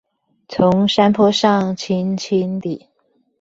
[0.47, 2.87] 從山坡上輕輕地